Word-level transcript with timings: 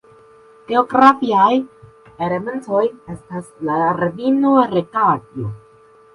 Geografiaj 0.69 1.51
elementoj 2.29 2.81
estas 3.17 3.53
la 3.69 3.77
ravino 4.01 4.57
Regajo. 4.75 5.55